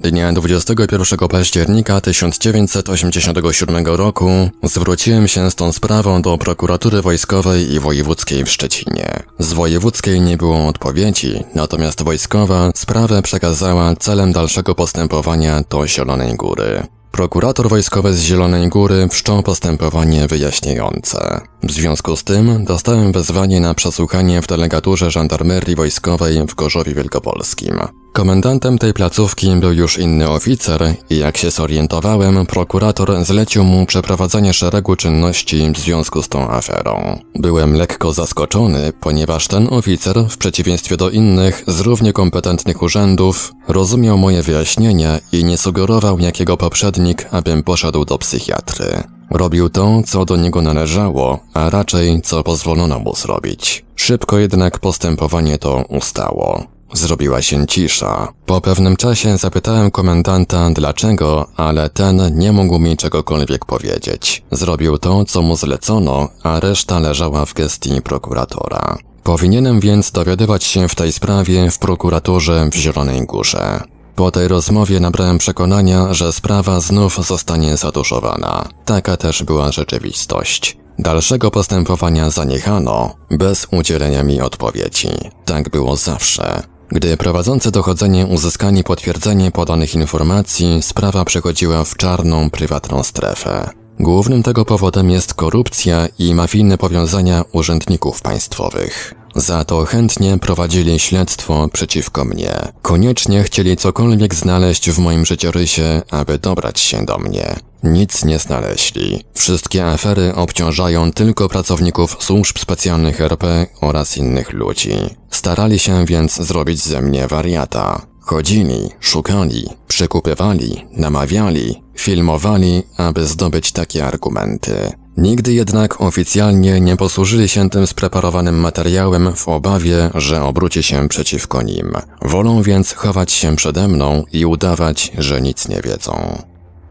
[0.00, 4.30] Dnia 21 października 1987 roku
[4.62, 9.22] zwróciłem się z tą sprawą do prokuratury wojskowej i wojewódzkiej w Szczecinie.
[9.38, 16.86] Z wojewódzkiej nie było odpowiedzi, natomiast wojskowa sprawę przekazała celem dalszego postępowania do Zielonej Góry.
[17.12, 21.40] Prokurator wojskowy z Zielonej Góry wszczął postępowanie wyjaśniające.
[21.62, 27.80] W związku z tym dostałem wezwanie na przesłuchanie w delegaturze żandarmerii wojskowej w Gorzowie Wielkopolskim.
[28.16, 34.52] Komendantem tej placówki był już inny oficer i jak się zorientowałem, prokurator zlecił mu przeprowadzenie
[34.52, 37.18] szeregu czynności w związku z tą aferą.
[37.34, 44.18] Byłem lekko zaskoczony, ponieważ ten oficer, w przeciwieństwie do innych z równie kompetentnych urzędów, rozumiał
[44.18, 49.02] moje wyjaśnienia i nie sugerował jakiego poprzednik, abym poszedł do psychiatry.
[49.30, 53.84] Robił to, co do niego należało, a raczej co pozwolono mu zrobić.
[53.96, 56.75] Szybko jednak postępowanie to ustało.
[56.92, 58.28] Zrobiła się cisza.
[58.46, 64.42] Po pewnym czasie zapytałem komendanta dlaczego, ale ten nie mógł mi czegokolwiek powiedzieć.
[64.50, 68.98] Zrobił to, co mu zlecono, a reszta leżała w gestii prokuratora.
[69.22, 73.80] Powinienem więc dowiadywać się w tej sprawie w prokuraturze w Zielonej Górze.
[74.16, 78.68] Po tej rozmowie nabrałem przekonania, że sprawa znów zostanie zaduszowana.
[78.84, 80.76] Taka też była rzeczywistość.
[80.98, 85.08] Dalszego postępowania zaniechano, bez udzielenia mi odpowiedzi.
[85.44, 86.62] Tak było zawsze.
[86.88, 93.70] Gdy prowadzący dochodzenie uzyskali potwierdzenie podanych informacji, sprawa przechodziła w czarną, prywatną strefę.
[94.00, 99.14] Głównym tego powodem jest korupcja i mafijne powiązania urzędników państwowych.
[99.34, 102.52] Za to chętnie prowadzili śledztwo przeciwko mnie.
[102.82, 107.56] Koniecznie chcieli cokolwiek znaleźć w moim życiorysie, aby dobrać się do mnie.
[107.86, 109.24] Nic nie znaleźli.
[109.34, 114.96] Wszystkie afery obciążają tylko pracowników służb specjalnych RP oraz innych ludzi.
[115.30, 118.06] Starali się więc zrobić ze mnie wariata.
[118.20, 124.92] Chodzili, szukali, przekupywali, namawiali, filmowali, aby zdobyć takie argumenty.
[125.16, 131.62] Nigdy jednak oficjalnie nie posłużyli się tym spreparowanym materiałem w obawie, że obróci się przeciwko
[131.62, 131.92] nim.
[132.22, 136.42] Wolą więc chować się przede mną i udawać, że nic nie wiedzą.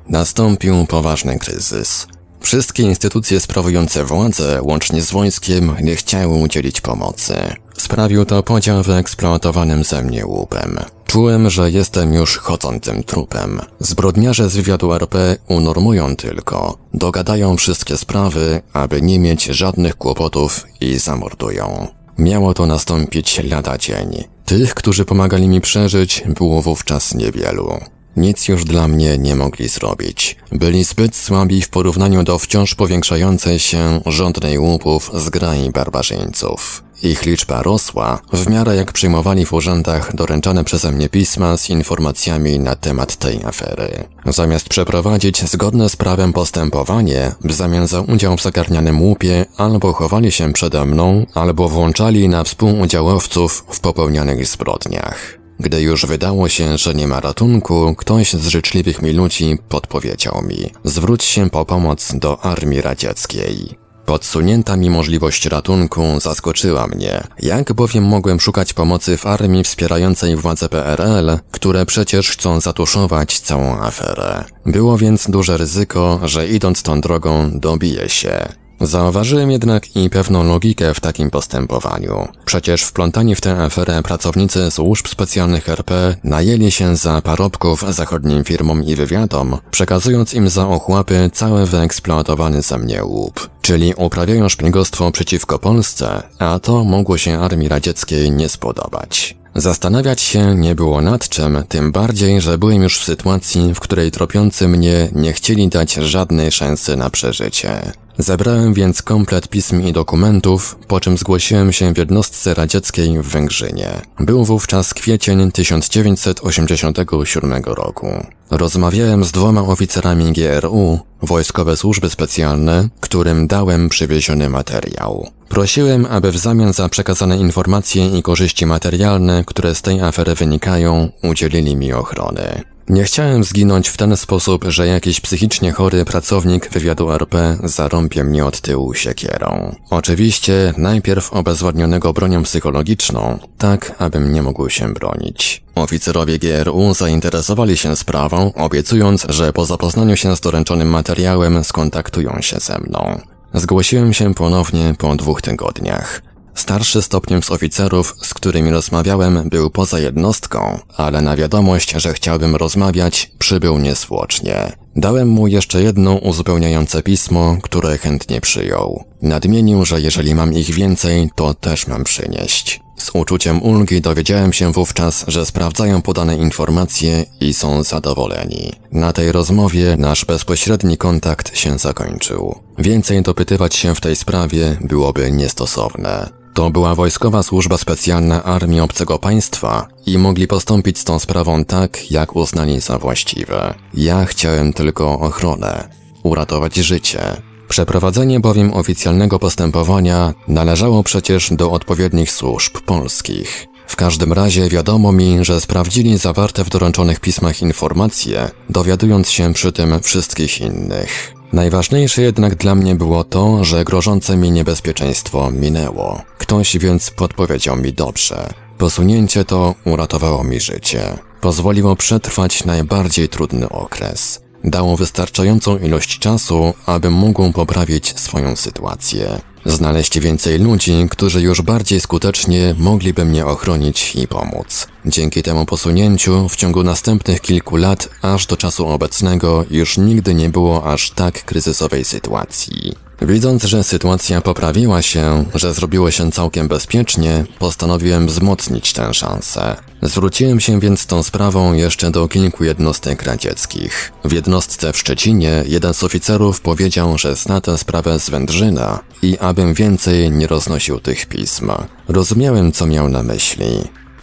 [0.10, 2.08] Nastąpił poważny kryzys.
[2.40, 7.36] Wszystkie instytucje sprawujące władzę, łącznie z wojskiem, nie chciały udzielić pomocy.
[7.78, 10.80] Sprawił to podział wyeksploatowanym ze mnie łupem.
[11.06, 13.60] Czułem, że jestem już chodzącym trupem.
[13.80, 21.00] Zbrodniarze z wywiadu RP unormują tylko, dogadają wszystkie sprawy, aby nie mieć żadnych kłopotów i
[21.00, 21.88] zamordują.
[22.18, 24.24] Miało to nastąpić lada dzień.
[24.46, 27.80] Tych, którzy pomagali mi przeżyć, było wówczas niewielu.
[28.18, 30.36] Nic już dla mnie nie mogli zrobić.
[30.52, 36.84] Byli zbyt słabi w porównaniu do wciąż powiększającej się żądnej łupów z grai barbarzyńców.
[37.04, 42.60] Ich liczba rosła, w miarę jak przyjmowali w urzędach doręczane przeze mnie pisma z informacjami
[42.60, 44.04] na temat tej afery.
[44.26, 50.32] Zamiast przeprowadzić zgodne z prawem postępowanie, w zamian za udział w zagarnianym łupie, albo chowali
[50.32, 55.45] się przede mną, albo włączali na współudziałowców w popełnianych zbrodniach.
[55.60, 60.72] Gdy już wydało się, że nie ma ratunku, ktoś z życzliwych mi ludzi podpowiedział mi:
[60.84, 63.86] zwróć się po pomoc do armii radzieckiej.
[64.06, 70.70] Podsunięta mi możliwość ratunku zaskoczyła mnie, jak bowiem mogłem szukać pomocy w armii wspierającej władze
[70.70, 74.44] PRL, które przecież chcą zatuszować całą aferę.
[74.66, 78.50] Było więc duże ryzyko, że idąc tą drogą dobiję się.
[78.82, 82.28] Zauważyłem jednak i pewną logikę w takim postępowaniu.
[82.46, 88.84] Przecież wplątani w tę aferę pracownicy służb specjalnych RP najęli się za parobków zachodnim firmom
[88.84, 93.50] i wywiadom, przekazując im za ochłapy cały wyeksploatowany ze mnie łup.
[93.62, 99.36] Czyli uprawiają szpiegostwo przeciwko Polsce, a to mogło się armii radzieckiej nie spodobać.
[99.56, 104.12] Zastanawiać się nie było nad czym, tym bardziej, że byłem już w sytuacji, w której
[104.12, 107.92] tropiący mnie nie chcieli dać żadnej szansy na przeżycie.
[108.18, 114.02] Zebrałem więc komplet pism i dokumentów, po czym zgłosiłem się w jednostce radzieckiej w Węgrzynie.
[114.20, 118.08] Był wówczas kwiecień 1987 roku.
[118.52, 125.28] Rozmawiałem z dwoma oficerami GRU, wojskowe służby specjalne, którym dałem przywieziony materiał.
[125.50, 131.10] Prosiłem, aby w zamian za przekazane informacje i korzyści materialne, które z tej afery wynikają,
[131.24, 132.75] udzielili mi ochrony.
[132.90, 138.46] Nie chciałem zginąć w ten sposób, że jakiś psychicznie chory pracownik wywiadu RP zarąbie mnie
[138.46, 139.76] od tyłu siekierą.
[139.90, 145.64] Oczywiście najpierw obezwładnionego bronią psychologiczną, tak abym nie mógł się bronić.
[145.76, 152.58] Oficerowie GRU zainteresowali się sprawą, obiecując, że po zapoznaniu się z doręczonym materiałem skontaktują się
[152.60, 153.20] ze mną.
[153.54, 156.22] Zgłosiłem się ponownie po dwóch tygodniach.
[156.56, 162.56] Starszy stopniem z oficerów, z którymi rozmawiałem, był poza jednostką, ale na wiadomość, że chciałbym
[162.56, 164.72] rozmawiać, przybył niesłocznie.
[164.96, 169.04] Dałem mu jeszcze jedno uzupełniające pismo, które chętnie przyjął.
[169.22, 172.82] Nadmienił, że jeżeli mam ich więcej, to też mam przynieść.
[172.98, 178.72] Z uczuciem ulgi dowiedziałem się wówczas, że sprawdzają podane informacje i są zadowoleni.
[178.92, 182.56] Na tej rozmowie nasz bezpośredni kontakt się zakończył.
[182.78, 186.45] Więcej dopytywać się w tej sprawie byłoby niestosowne.
[186.56, 192.12] To była wojskowa służba specjalna armii obcego państwa i mogli postąpić z tą sprawą tak,
[192.12, 193.74] jak uznali za właściwe.
[193.94, 195.90] Ja chciałem tylko ochronę,
[196.24, 197.22] uratować życie.
[197.68, 203.68] Przeprowadzenie bowiem oficjalnego postępowania należało przecież do odpowiednich służb polskich.
[203.88, 209.72] W każdym razie wiadomo mi, że sprawdzili zawarte w doręczonych pismach informacje, dowiadując się przy
[209.72, 211.35] tym wszystkich innych.
[211.56, 216.22] Najważniejsze jednak dla mnie było to, że grożące mi niebezpieczeństwo minęło.
[216.38, 218.50] Ktoś więc podpowiedział mi dobrze.
[218.78, 221.18] Posunięcie to uratowało mi życie.
[221.42, 224.42] Pozwoliło przetrwać najbardziej trudny okres.
[224.64, 232.02] Dało wystarczającą ilość czasu, abym mógł poprawić swoją sytuację znaleźć więcej ludzi, którzy już bardziej
[232.02, 234.88] skutecznie mogliby mnie ochronić i pomóc.
[235.08, 240.50] Dzięki temu posunięciu w ciągu następnych kilku lat, aż do czasu obecnego, już nigdy nie
[240.50, 242.96] było aż tak kryzysowej sytuacji.
[243.22, 249.76] Widząc, że sytuacja poprawiła się, że zrobiło się całkiem bezpiecznie, postanowiłem wzmocnić tę szansę.
[250.02, 254.12] Zwróciłem się więc tą sprawą jeszcze do kilku jednostek radzieckich.
[254.24, 259.38] W jednostce w Szczecinie jeden z oficerów powiedział, że zna tę sprawę z Wędrzyna i
[259.38, 261.72] abym więcej nie roznosił tych pism.
[262.08, 263.66] Rozumiałem, co miał na myśli.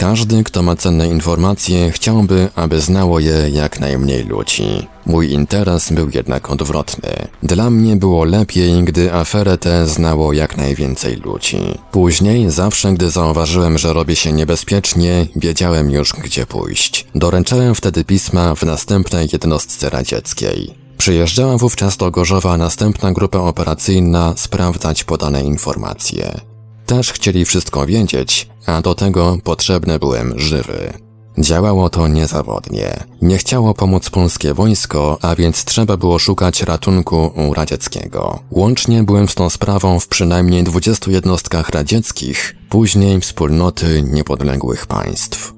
[0.03, 4.87] Każdy, kto ma cenne informacje, chciałby, aby znało je jak najmniej ludzi.
[5.07, 7.11] Mój interes był jednak odwrotny.
[7.43, 11.59] Dla mnie było lepiej, gdy aferę tę znało jak najwięcej ludzi.
[11.93, 17.07] Później, zawsze gdy zauważyłem, że robi się niebezpiecznie, wiedziałem już gdzie pójść.
[17.15, 20.75] Doręczałem wtedy pisma w następnej jednostce radzieckiej.
[20.99, 26.52] Przyjeżdżała wówczas do Gorzowa następna grupa operacyjna sprawdzać podane informacje.
[26.87, 30.92] Też chcieli wszystko wiedzieć, a do tego potrzebny byłem żywy.
[31.38, 33.05] Działało to niezawodnie.
[33.23, 38.40] Nie chciało pomóc polskie wojsko, a więc trzeba było szukać ratunku u radzieckiego.
[38.51, 45.53] Łącznie byłem z tą sprawą w przynajmniej 20 jednostkach radzieckich, później wspólnoty niepodległych państw.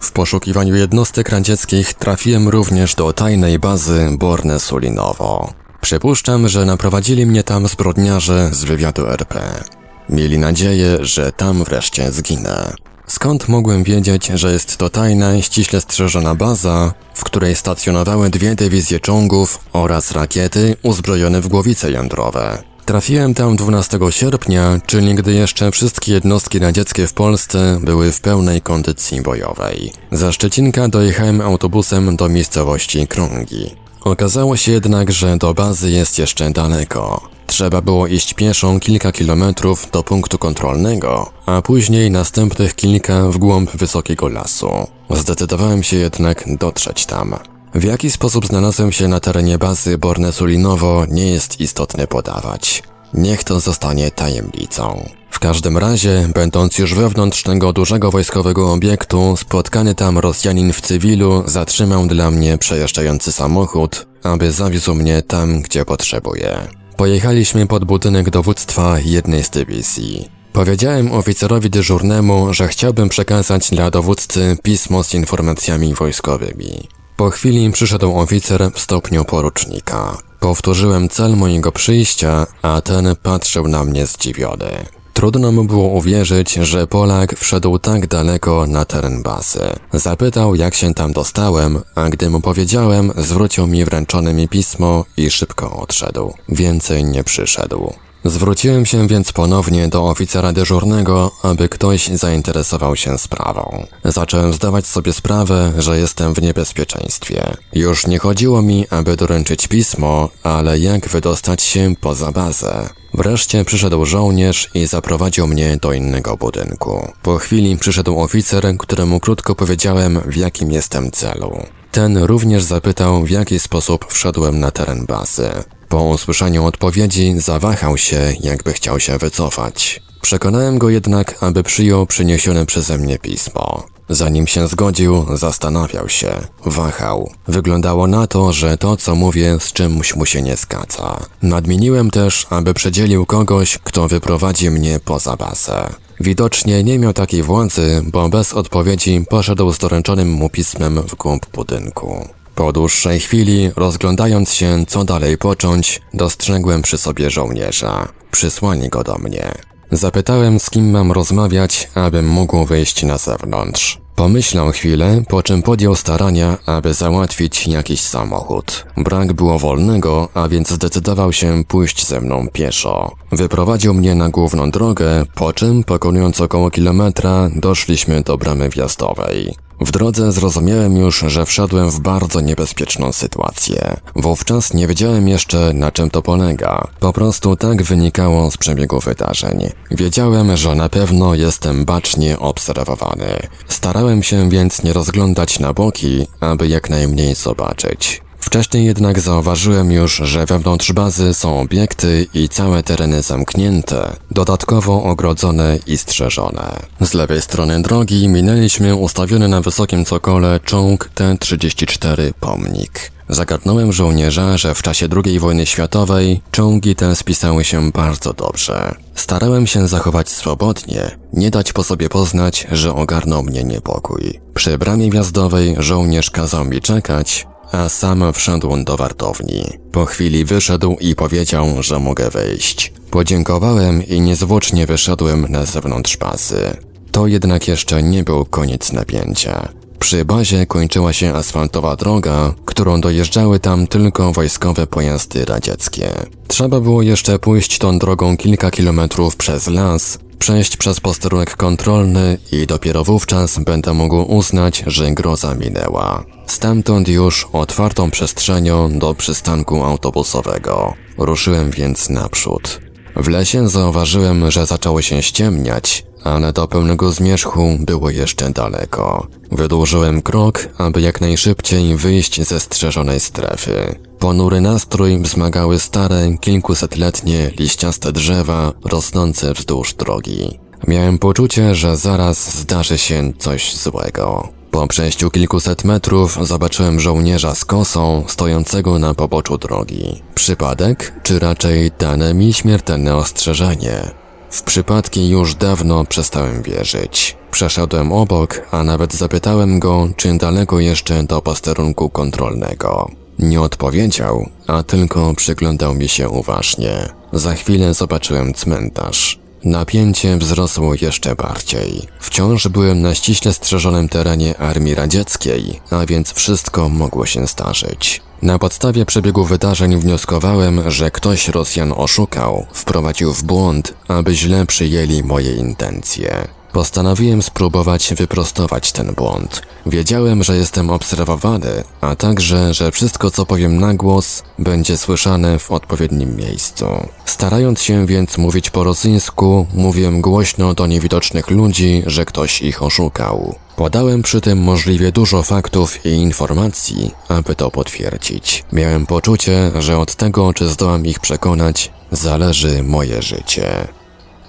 [0.00, 5.48] W poszukiwaniu jednostek radzieckich trafiłem również do tajnej bazy Borne-Sulinowo.
[5.80, 9.64] Przypuszczam, że naprowadzili mnie tam zbrodniarze z wywiadu RP.
[10.10, 12.72] Mieli nadzieję, że tam wreszcie zginę.
[13.06, 19.00] Skąd mogłem wiedzieć, że jest to tajna, ściśle strzeżona baza, w której stacjonowały dwie dywizje
[19.00, 22.62] czołgów oraz rakiety uzbrojone w głowice jądrowe?
[22.84, 28.60] Trafiłem tam 12 sierpnia, czyli gdy jeszcze wszystkie jednostki radzieckie w Polsce były w pełnej
[28.60, 29.92] kondycji bojowej.
[30.12, 33.85] Za Szczecinka dojechałem autobusem do miejscowości Krągi.
[34.06, 37.28] Okazało się jednak, że do bazy jest jeszcze daleko.
[37.46, 43.70] Trzeba było iść pieszą kilka kilometrów do punktu kontrolnego, a później następnych kilka w głąb
[43.70, 44.70] wysokiego lasu.
[45.10, 47.34] Zdecydowałem się jednak dotrzeć tam.
[47.74, 52.82] W jaki sposób znalazłem się na terenie bazy Bornesulinowo nie jest istotne podawać.
[53.14, 55.08] Niech to zostanie tajemnicą.
[55.36, 61.42] W każdym razie, będąc już wewnątrz tego dużego wojskowego obiektu, spotkany tam Rosjanin w cywilu
[61.46, 66.58] zatrzymał dla mnie przejeżdżający samochód, aby zawiózł mnie tam, gdzie potrzebuję.
[66.96, 70.28] Pojechaliśmy pod budynek dowództwa jednej z dywizji.
[70.52, 76.88] Powiedziałem oficerowi dyżurnemu, że chciałbym przekazać dla dowódcy pismo z informacjami wojskowymi.
[77.16, 80.18] Po chwili przyszedł oficer w stopniu porucznika.
[80.40, 84.95] Powtórzyłem cel mojego przyjścia, a ten patrzył na mnie zdziwiony.
[85.16, 89.60] Trudno mu było uwierzyć, że Polak wszedł tak daleko na teren bazy.
[89.92, 95.30] Zapytał, jak się tam dostałem, a gdy mu powiedziałem, zwrócił mi wręczone mi pismo i
[95.30, 96.34] szybko odszedł.
[96.48, 97.92] Więcej nie przyszedł.
[98.24, 103.86] Zwróciłem się więc ponownie do oficera dyżurnego, aby ktoś zainteresował się sprawą.
[104.04, 107.56] Zacząłem zdawać sobie sprawę, że jestem w niebezpieczeństwie.
[107.72, 112.88] Już nie chodziło mi, aby doręczyć pismo, ale jak wydostać się poza bazę.
[113.16, 117.12] Wreszcie przyszedł żołnierz i zaprowadził mnie do innego budynku.
[117.22, 121.66] Po chwili przyszedł oficer, któremu krótko powiedziałem, w jakim jestem celu.
[121.92, 125.50] Ten również zapytał, w jaki sposób wszedłem na teren bazy.
[125.88, 130.02] Po usłyszeniu odpowiedzi zawahał się, jakby chciał się wycofać.
[130.20, 133.95] Przekonałem go jednak, aby przyjął przyniesione przeze mnie pismo.
[134.08, 136.30] Zanim się zgodził, zastanawiał się,
[136.64, 137.30] wahał.
[137.48, 141.20] Wyglądało na to, że to, co mówię, z czymś mu się nie zgadza.
[141.42, 145.90] Nadmieniłem też, aby przedzielił kogoś, kto wyprowadzi mnie poza bazę.
[146.20, 151.46] Widocznie nie miał takiej władzy, bo bez odpowiedzi poszedł z doręczonym mu pismem w głąb
[151.52, 152.28] budynku.
[152.54, 158.08] Po dłuższej chwili, rozglądając się, co dalej począć, dostrzegłem przy sobie żołnierza.
[158.30, 159.52] Przysłali go do mnie.
[159.90, 163.98] Zapytałem, z kim mam rozmawiać, abym mógł wyjść na zewnątrz.
[164.16, 168.86] Pomyślał chwilę, po czym podjął starania, aby załatwić jakiś samochód.
[168.96, 173.12] Brak było wolnego, a więc zdecydował się pójść ze mną pieszo.
[173.32, 179.65] Wyprowadził mnie na główną drogę, po czym, pokonując około kilometra, doszliśmy do bramy wjazdowej.
[179.80, 183.96] W drodze zrozumiałem już, że wszedłem w bardzo niebezpieczną sytuację.
[184.16, 186.88] Wówczas nie wiedziałem jeszcze, na czym to polega.
[187.00, 189.70] Po prostu tak wynikało z przebiegu wydarzeń.
[189.90, 193.48] Wiedziałem, że na pewno jestem bacznie obserwowany.
[193.68, 198.25] Starałem się więc nie rozglądać na boki, aby jak najmniej zobaczyć.
[198.40, 205.78] Wcześniej jednak zauważyłem już, że wewnątrz bazy są obiekty i całe tereny zamknięte, dodatkowo ogrodzone
[205.86, 206.76] i strzeżone.
[207.00, 213.16] Z lewej strony drogi minęliśmy ustawiony na wysokim cokole czołg T-34 Pomnik.
[213.28, 218.94] Zagadnąłem żołnierza, że w czasie II wojny światowej czołgi te spisały się bardzo dobrze.
[219.14, 224.40] Starałem się zachować swobodnie, nie dać po sobie poznać, że ogarnął mnie niepokój.
[224.54, 229.64] Przy bramie wjazdowej żołnierz kazał mi czekać, a sam wszedł do wartowni.
[229.92, 232.92] Po chwili wyszedł i powiedział, że mogę wejść.
[233.10, 236.76] Podziękowałem i niezwłocznie wyszedłem na zewnątrz bazy.
[237.12, 239.68] To jednak jeszcze nie był koniec napięcia.
[239.98, 246.12] Przy bazie kończyła się asfaltowa droga, którą dojeżdżały tam tylko wojskowe pojazdy radzieckie.
[246.48, 252.66] Trzeba było jeszcze pójść tą drogą kilka kilometrów przez las, przejść przez posterunek kontrolny i
[252.66, 256.24] dopiero wówczas będę mógł uznać, że groza minęła.
[256.46, 260.94] Stamtąd już otwartą przestrzenią do przystanku autobusowego.
[261.18, 262.80] Ruszyłem więc naprzód.
[263.16, 269.26] W lesie zauważyłem, że zaczęło się ściemniać, ale do pełnego zmierzchu było jeszcze daleko.
[269.52, 273.98] Wydłużyłem krok, aby jak najszybciej wyjść ze strzeżonej strefy.
[274.18, 280.58] Ponury nastrój wzmagały stare, kilkusetletnie, liściaste drzewa rosnące wzdłuż drogi.
[280.88, 284.48] Miałem poczucie, że zaraz zdarzy się coś złego.
[284.70, 290.22] Po przejściu kilkuset metrów zobaczyłem żołnierza z kosą stojącego na poboczu drogi.
[290.34, 294.25] Przypadek, czy raczej dane mi śmiertelne ostrzeżenie?
[294.50, 297.36] W przypadki już dawno przestałem wierzyć.
[297.50, 303.10] Przeszedłem obok, a nawet zapytałem go, czy daleko jeszcze do posterunku kontrolnego.
[303.38, 307.08] Nie odpowiedział, a tylko przyglądał mi się uważnie.
[307.32, 309.38] Za chwilę zobaczyłem cmentarz.
[309.64, 312.02] Napięcie wzrosło jeszcze bardziej.
[312.20, 318.22] Wciąż byłem na ściśle strzeżonym terenie Armii Radzieckiej, a więc wszystko mogło się zdarzyć.
[318.42, 325.22] Na podstawie przebiegu wydarzeń wnioskowałem, że ktoś Rosjan oszukał, wprowadził w błąd, aby źle przyjęli
[325.22, 326.55] moje intencje.
[326.76, 329.62] Postanowiłem spróbować wyprostować ten błąd.
[329.86, 335.70] Wiedziałem, że jestem obserwowany, a także, że wszystko co powiem na głos będzie słyszane w
[335.70, 336.86] odpowiednim miejscu.
[337.24, 343.54] Starając się więc mówić po rosyjsku, mówiłem głośno do niewidocznych ludzi, że ktoś ich oszukał.
[343.76, 348.64] Podałem przy tym możliwie dużo faktów i informacji, aby to potwierdzić.
[348.72, 353.88] Miałem poczucie, że od tego, czy zdołam ich przekonać, zależy moje życie.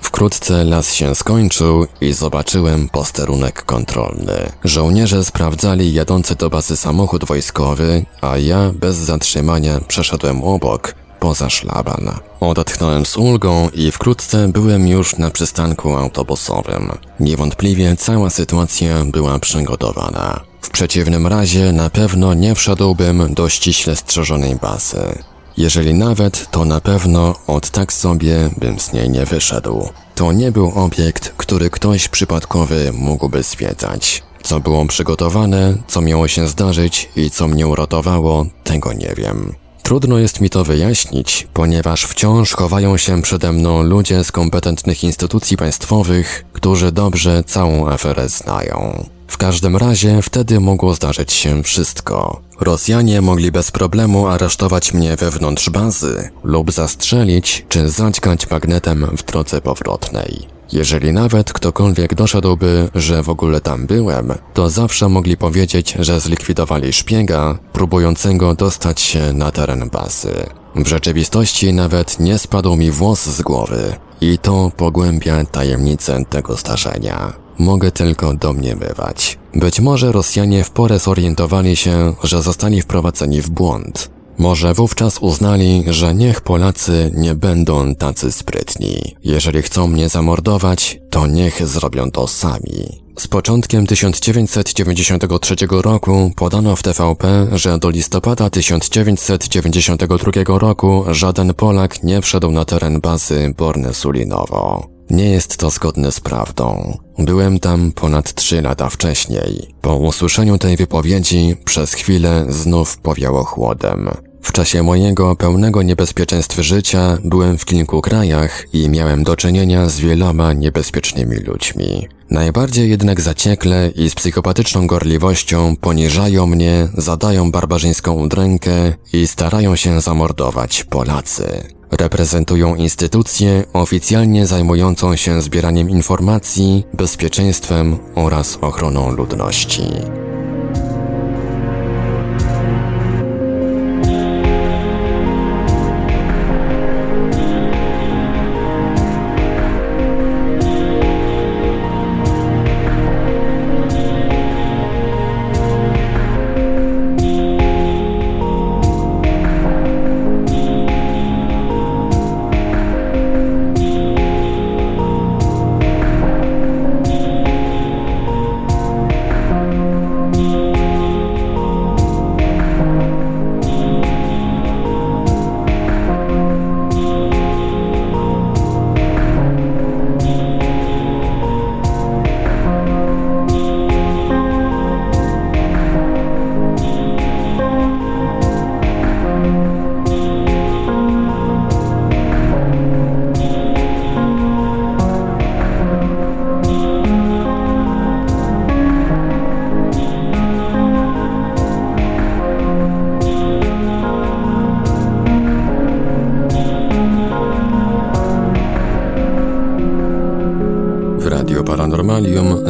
[0.01, 4.51] Wkrótce las się skończył i zobaczyłem posterunek kontrolny.
[4.63, 12.11] Żołnierze sprawdzali jadący do bazy samochód wojskowy, a ja bez zatrzymania przeszedłem obok, poza szlaban.
[12.39, 16.91] Odetchnąłem z ulgą i wkrótce byłem już na przystanku autobusowym.
[17.19, 20.39] Niewątpliwie cała sytuacja była przygotowana.
[20.61, 25.23] W przeciwnym razie na pewno nie wszedłbym do ściśle strzeżonej bazy.
[25.57, 29.89] Jeżeli nawet, to na pewno od tak sobie bym z niej nie wyszedł.
[30.15, 34.23] To nie był obiekt, który ktoś przypadkowy mógłby zwiedzać.
[34.43, 39.53] Co było przygotowane, co miało się zdarzyć i co mnie uratowało, tego nie wiem.
[39.83, 45.57] Trudno jest mi to wyjaśnić, ponieważ wciąż chowają się przede mną ludzie z kompetentnych instytucji
[45.57, 49.05] państwowych, którzy dobrze całą aferę znają.
[49.27, 52.41] W każdym razie wtedy mogło zdarzyć się wszystko.
[52.59, 59.61] Rosjanie mogli bez problemu aresztować mnie wewnątrz bazy lub zastrzelić czy zaćgać magnetem w drodze
[59.61, 60.47] powrotnej.
[60.73, 66.93] Jeżeli nawet ktokolwiek doszedłby, że w ogóle tam byłem, to zawsze mogli powiedzieć, że zlikwidowali
[66.93, 70.33] szpiega próbującego dostać się na teren bazy.
[70.75, 77.33] W rzeczywistości nawet nie spadł mi włos z głowy i to pogłębia tajemnicę tego zdarzenia.
[77.59, 79.37] Mogę tylko domniemywać.
[79.57, 84.09] Być może Rosjanie w porę zorientowali się, że zostali wprowadzeni w błąd.
[84.37, 89.15] Może wówczas uznali, że niech Polacy nie będą tacy sprytni.
[89.23, 93.01] Jeżeli chcą mnie zamordować, to niech zrobią to sami.
[93.19, 102.21] Z początkiem 1993 roku podano w TVP, że do listopada 1992 roku żaden Polak nie
[102.21, 104.96] wszedł na teren bazy Borne-Sulinowo.
[105.09, 106.97] Nie jest to zgodne z prawdą.
[107.19, 109.75] Byłem tam ponad trzy lata wcześniej.
[109.81, 114.09] Po usłyszeniu tej wypowiedzi przez chwilę znów powiało chłodem.
[114.41, 119.99] W czasie mojego pełnego niebezpieczeństw życia byłem w kilku krajach i miałem do czynienia z
[119.99, 122.07] wieloma niebezpiecznymi ludźmi.
[122.29, 130.01] Najbardziej jednak zaciekle i z psychopatyczną gorliwością poniżają mnie, zadają barbarzyńską udrękę i starają się
[130.01, 131.63] zamordować Polacy.
[131.91, 139.83] Reprezentują instytucję oficjalnie zajmującą się zbieraniem informacji, bezpieczeństwem oraz ochroną ludności.